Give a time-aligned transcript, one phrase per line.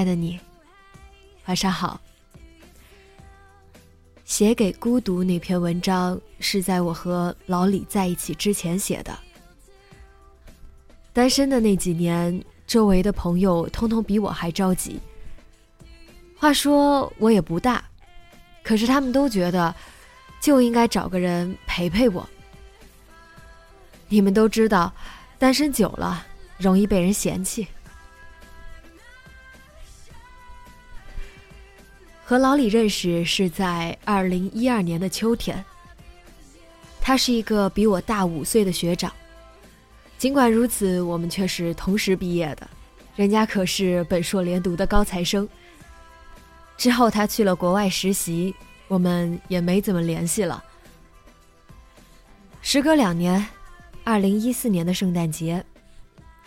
[0.00, 0.40] 爱的你，
[1.44, 2.00] 晚上好。
[4.24, 9.14] 写给孤独那篇文章是在我和老李在一起之前写的。
[11.12, 14.98] 单身的那几年，周围的朋友通通比我还着急。
[16.34, 17.84] 话说我也不大，
[18.62, 19.74] 可是他们都觉得
[20.40, 22.26] 就应该找个人陪陪我。
[24.08, 24.90] 你们都知道，
[25.38, 27.68] 单身久了容易被人嫌弃。
[32.30, 35.64] 和老李认识是在二零一二年的秋天。
[37.00, 39.12] 他是一个比我大五岁的学长，
[40.16, 42.70] 尽管如此，我们却是同时毕业的。
[43.16, 45.48] 人家可是本硕连读的高材生。
[46.76, 48.54] 之后他去了国外实习，
[48.86, 50.62] 我们也没怎么联系了。
[52.62, 53.44] 时隔两年，
[54.04, 55.64] 二零一四年的圣诞节，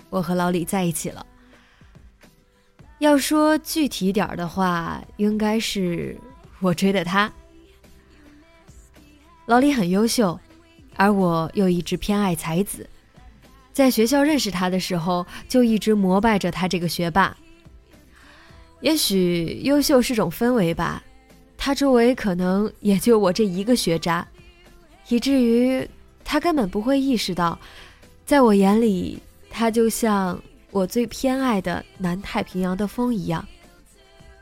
[0.10, 1.26] 我和老李在一起了。
[3.00, 6.18] 要说具体点儿的话，应该是
[6.62, 7.31] 我追的他。
[9.46, 10.40] 老李很优秀，
[10.96, 12.90] 而我又一直偏爱才子，
[13.74, 17.36] 在学校认识他的时候，就一直膜拜着他这个学霸。
[18.80, 21.04] 也许优秀是种氛围吧，
[21.58, 24.25] 他周围可能也就我这一个学渣，
[25.10, 25.86] 以至于
[26.24, 27.60] 他根本不会意识到，
[28.25, 30.42] 在我眼里，他就像……
[30.74, 33.48] 我最偏爱的南太平洋的风一样，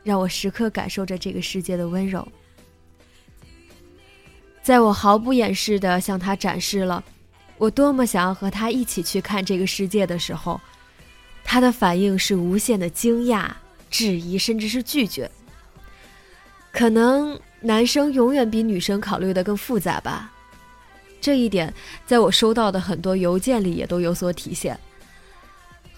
[0.02, 2.25] 让我时刻感受着这个世界的温柔。
[4.64, 7.03] 在我毫不掩饰地向他展示了
[7.58, 10.59] 我多么想要和他一起去看这个世界的时候，
[11.44, 13.52] 他的反应是无限的惊讶、
[13.90, 15.30] 质疑，甚至是拒绝。
[16.72, 20.31] 可能男生永远比女生考虑的更复杂吧，
[21.19, 21.74] 这一点
[22.06, 24.80] 在我收到的很多邮件里也都有所体现。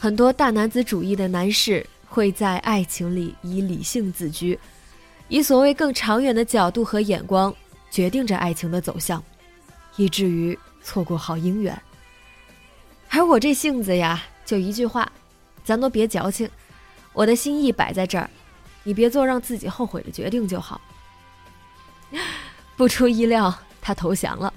[0.03, 4.59] 很多大男子主义的男士会在爱情里以理性自居，
[5.29, 7.55] 以所谓更长远的角度和眼光
[7.89, 9.23] 决定着爱情的走向，
[9.95, 11.81] 以至于错过好姻缘。
[13.11, 15.09] 而我这性子呀，就一句话，
[15.63, 16.49] 咱都别矫情，
[17.13, 18.29] 我的心意摆在这儿，
[18.83, 20.81] 你别做让自己后悔的决定就好。
[22.75, 24.53] 不出意料，他投降了。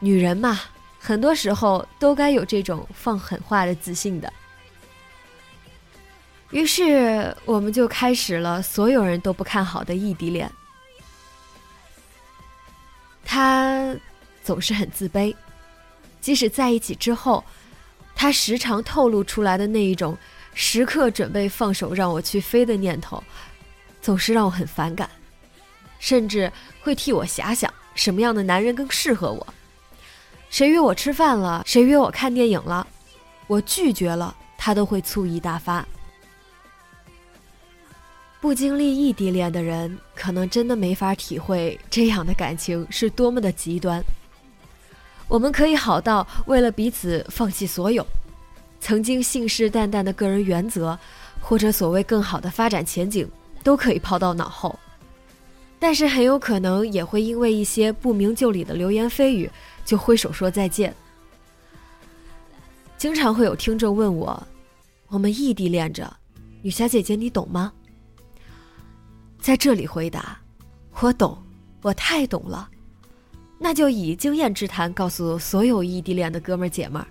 [0.00, 0.58] 女人嘛。
[1.04, 4.32] 很多时候都该有这种放狠话的自信的。
[6.52, 10.48] 于是我们就开始了所有人都不看好的异地恋。
[13.24, 13.96] 他
[14.44, 15.34] 总是很自卑，
[16.20, 17.44] 即使在一起之后，
[18.14, 20.16] 他时常透露出来的那一种
[20.54, 23.20] 时刻准备放手让我去飞的念头，
[24.00, 25.10] 总是让我很反感，
[25.98, 29.54] 甚至会替我遐想什么样的男人更适合我。
[30.52, 31.62] 谁约我吃饭了？
[31.64, 32.86] 谁约我看电影了？
[33.46, 35.82] 我拒绝了，他都会醋意大发。
[38.38, 44.04] 不经历异地恋的人，可能真的没法体会这样的感情是多么的极端。
[45.26, 48.06] 我们可以好到为了彼此放弃所有，
[48.78, 50.98] 曾经信誓旦旦的个人原则，
[51.40, 53.26] 或者所谓更好的发展前景，
[53.64, 54.78] 都可以抛到脑后。
[55.78, 59.50] 但是很有可能也会因为一些不明就里的流言蜚语。
[59.84, 60.94] 就挥手说再见。
[62.96, 64.40] 经常会有听众问我
[65.08, 66.16] ：“我们异地恋着，
[66.62, 67.72] 女侠姐姐你懂吗？”
[69.40, 70.38] 在这里回答
[71.00, 71.36] ：“我懂，
[71.82, 72.70] 我太懂了。”
[73.58, 77.06] 那就以经验之谈告诉所有异地恋的哥们儿姐们儿：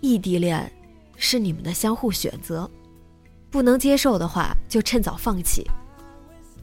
[0.00, 0.72] 异地恋
[1.16, 2.70] 是你们的相互选择，
[3.50, 5.66] 不能接受的话就趁早放弃。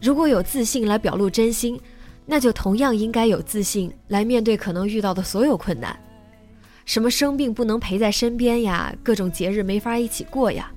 [0.02, 1.80] 如果有自信来表露真心。
[2.26, 5.98] 那就同样应该有自信来面对可能遇到的所有困难。
[6.86, 10.72] 什么生病不能陪在身边呀，各种节日没法一起过呀，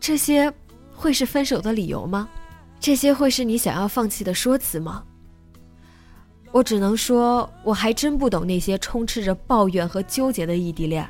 [0.00, 0.52] 这些
[0.92, 2.28] 会是分手的理由吗？
[2.80, 5.04] 这些会是你想要放弃的说辞吗？
[6.50, 11.06] 我只能说，我还真不懂那些充斥着抱怨和纠结的异地恋。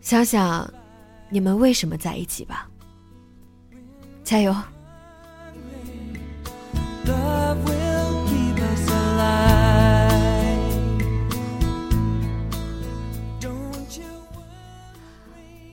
[0.00, 0.70] 想想，
[1.30, 2.68] 你们为什么在一起吧。
[4.22, 4.54] 加油！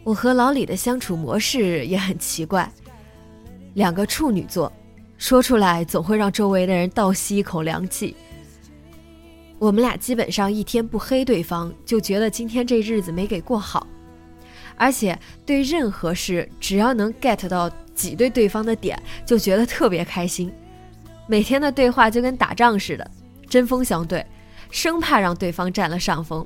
[0.03, 2.69] 我和老李的相处模式也很奇怪，
[3.73, 4.71] 两个处女座，
[5.17, 8.15] 说出来总会让周围的人倒吸一口凉气。
[9.59, 13.87] 我们俩基本上一天不黑对方，就觉得今天这日子没给过好，
[14.75, 20.51] 而且对任何事只要能 get 到挤兑对方的点，就觉得特别开心。
[21.27, 23.09] 每天的对话就跟打仗似的，
[23.47, 24.25] 针锋相对，
[24.69, 26.45] 生怕让对方占了上风。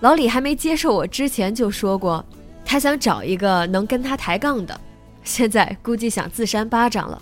[0.00, 2.24] 老李还没接受我之前就说过，
[2.64, 4.80] 他想找一个能跟他抬杠的，
[5.22, 7.20] 现在估计想自扇巴掌了。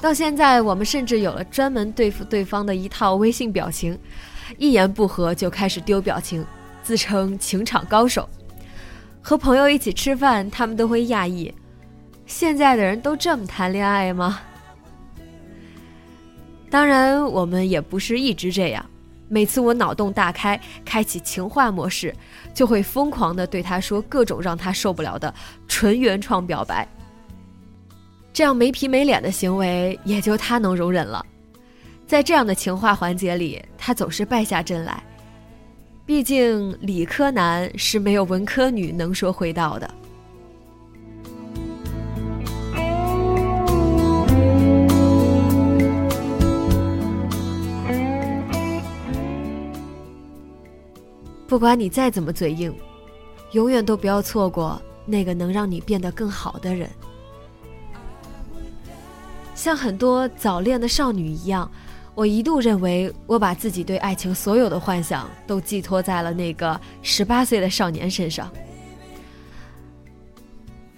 [0.00, 3.98] 到现在，我们甚至有了专门对付对方的一套微信表情，
[4.56, 6.42] 一言不合就开始丢表情，
[6.82, 8.26] 自称情场高手。
[9.20, 11.52] 和朋友一起吃饭，他们都会讶异，
[12.24, 14.40] 现在的人都这么谈恋爱吗？
[16.70, 18.89] 当然，我们也不是一直这样。
[19.32, 22.12] 每次我脑洞大开，开启情话模式，
[22.52, 25.32] 就会疯狂的对他说各种让他受不了的
[25.68, 26.86] 纯原创表白。
[28.32, 31.24] 这样没皮没脸的行为，也就他能容忍了。
[32.08, 35.00] 在这样的情话环节里，他总是败下阵来。
[36.04, 39.88] 毕竟理科男是没有文科女能说会道的。
[51.50, 52.72] 不管你再怎么嘴硬，
[53.50, 56.88] 永远都不要错过那个能让你变得更好的人。
[59.56, 61.68] 像很多早恋的少女一样，
[62.14, 68.48] 我一度认为我把自己对爱情所有的幻想都寄托在了那个十八岁的少年身上。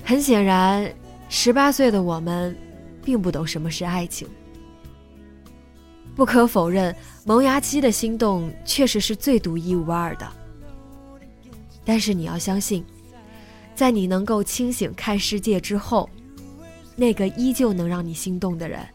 [0.05, 0.87] 很显然，
[1.31, 2.55] 十八岁的我们
[3.03, 4.29] 并不懂什么是爱情。
[6.15, 6.95] 不可否认，
[7.25, 10.29] 萌芽期的心动确实是最独一无二的。
[11.85, 12.85] 但是你要相信，
[13.75, 16.09] 在你能够清醒看世界之后，
[16.95, 18.87] 那个依旧能让你心动的人，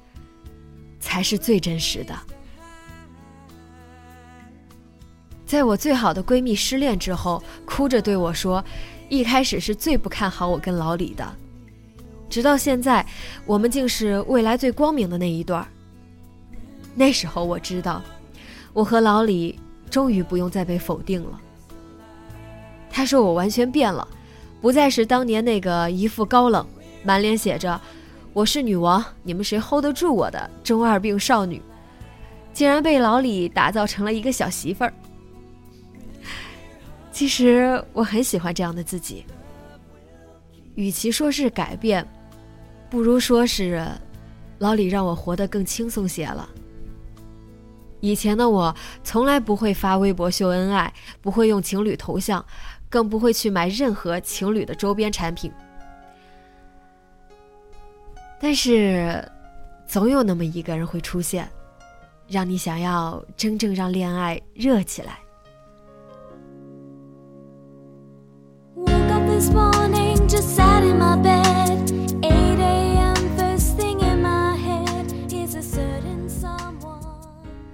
[0.99, 2.17] 才是最真实的。
[5.45, 8.63] 在我最好的闺蜜失恋之后，哭着对我说
[9.07, 11.25] ：“一开始是最不看好我跟老李的，
[12.29, 13.05] 直到现在，
[13.45, 15.65] 我们竟是未来最光明的那一对儿。”
[16.93, 18.01] 那时候我知道，
[18.73, 19.57] 我和老李
[19.89, 21.39] 终于不用再被否定了。
[22.97, 24.07] 他说我完全变了，
[24.59, 26.65] 不再是当年那个一副高冷、
[27.03, 27.79] 满脸写着
[28.33, 31.61] “我是女王，你们谁 hold 得住我”的中二病少女，
[32.53, 34.91] 竟然被老李打造成了一个小媳妇儿。
[37.11, 39.23] 其实我很喜欢这样的自己。
[40.73, 42.03] 与其说是改变，
[42.89, 43.87] 不如说是
[44.57, 46.49] 老李让我活得更轻松些了。
[47.99, 52.43] 以前的我从来不会发微博秀恩爱，不会用情侣头像。
[52.89, 55.51] 更不会去买任何情侣的周边产品，
[58.39, 59.23] 但是，
[59.85, 61.49] 总有那么一个人会出现，
[62.27, 65.19] 让你想要真正让恋爱热起来。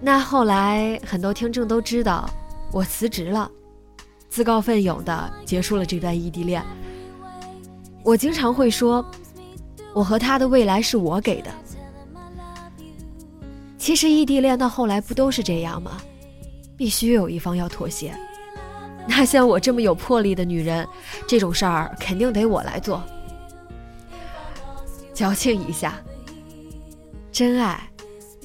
[0.01, 2.29] 那后来，很多听众都知道
[2.71, 3.49] 我辞职了。
[4.33, 6.65] 自告奋勇的结束了这段异地恋。
[8.03, 9.05] 我经常会说，
[9.93, 11.51] 我和他的未来是我给的。
[13.77, 16.01] 其实异地恋到后来不都是这样吗？
[16.75, 18.11] 必须有一方要妥协。
[19.07, 20.87] 那像我这么有魄力的女人，
[21.27, 23.03] 这种事儿肯定得我来做。
[25.13, 26.01] 矫情一下，
[27.31, 27.79] 真爱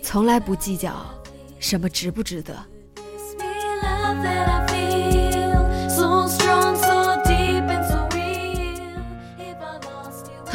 [0.02, 1.02] 从来不计较
[1.58, 2.54] 什么值不值得。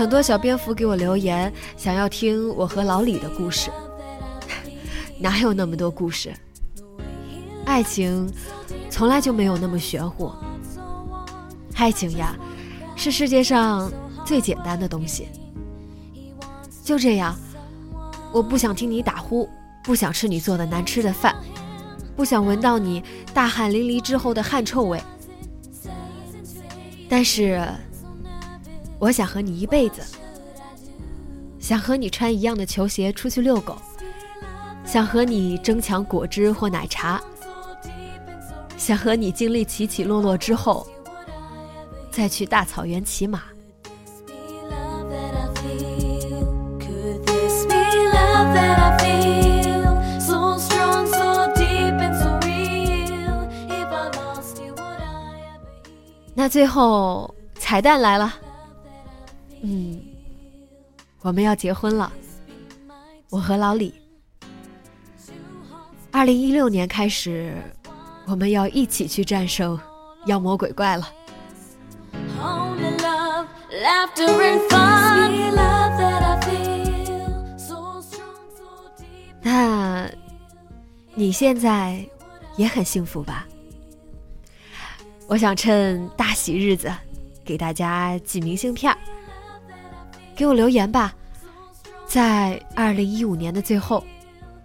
[0.03, 3.71] 很多小蝙蝠给我留言，想要听我和老李的故事。
[5.17, 6.33] 哪有那么多故事？
[7.65, 8.29] 爱情
[8.89, 10.29] 从来就没有那么玄乎。
[11.75, 12.35] 爱情呀，
[12.97, 13.89] 是世界上
[14.25, 15.29] 最简单的东西。
[16.83, 17.33] 就这样，
[18.33, 19.47] 我不想听你打呼，
[19.85, 21.33] 不想吃你做的难吃的饭，
[22.13, 23.01] 不想闻到你
[23.33, 25.01] 大汗淋漓之后的汗臭味。
[27.07, 27.65] 但是，
[28.99, 30.01] 我想和你一辈子，
[31.59, 33.75] 想和你穿一样的球鞋出去遛狗，
[34.85, 37.21] 想和你争抢果汁或奶茶，
[38.77, 40.87] 想和你经历起起落落之后，
[42.11, 43.43] 再去大草原骑马。
[56.35, 58.33] 那最后彩蛋来了，
[59.65, 59.97] 嗯，
[61.21, 62.11] 我们要结婚了，
[63.29, 63.93] 我和老李。
[66.11, 67.55] 二零一六年开始，
[68.27, 69.79] 我们要一起去战胜
[70.25, 71.09] 妖魔鬼怪了。
[79.41, 80.09] 那，
[81.15, 82.05] 你现在
[82.57, 83.47] 也很幸福吧？
[85.25, 86.93] 我想趁大喜日子，
[87.45, 88.97] 给大家寄明信片儿。
[90.35, 91.13] 给我留言吧，
[92.07, 94.03] 在二零一五年的最后，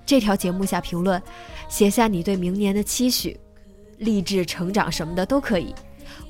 [0.06, 1.22] 这条节目下评论，
[1.68, 3.38] 写下你对明年的期许、
[3.98, 5.74] 励志成长什么的都可以。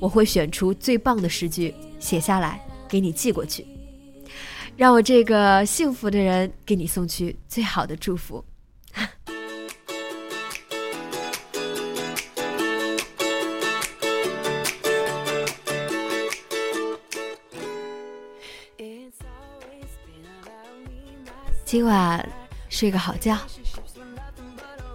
[0.01, 3.67] 我会选出最棒的诗句写下来，给你寄过去，
[4.77, 8.45] 让我这个幸福的人给你送去最好的祝福。
[21.68, 22.28] 今晚
[22.70, 23.38] 睡个好觉，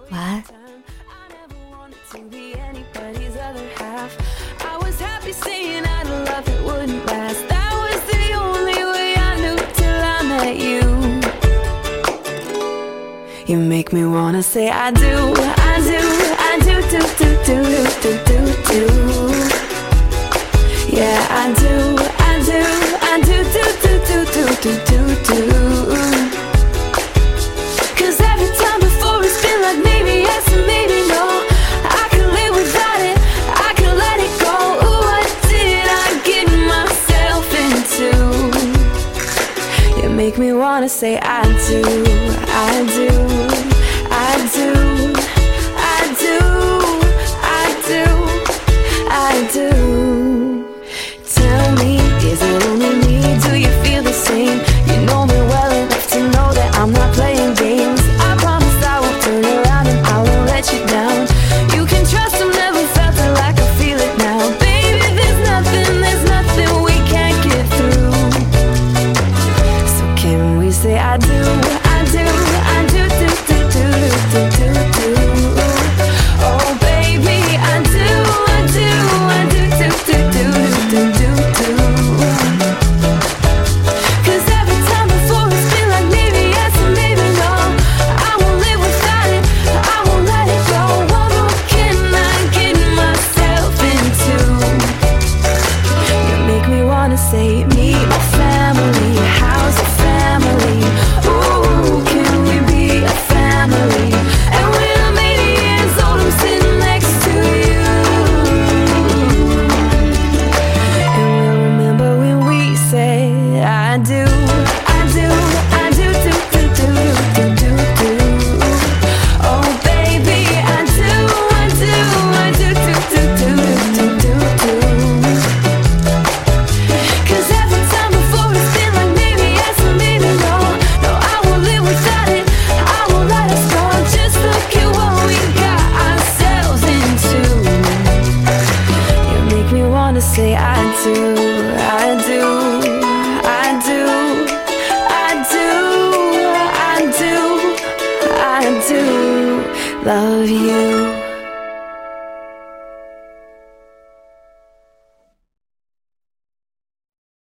[0.09, 0.43] 晚安。
[13.45, 15.97] You make me wanna say I do, I do,
[16.37, 17.55] I do, do, do, do,
[17.99, 18.37] do, do,
[18.69, 18.85] do,
[20.91, 22.61] Yeah, I do, I do,
[23.01, 25.82] I do, do, do, do, do, do, do,
[40.84, 41.82] Wanna say I do,
[42.46, 43.33] I do,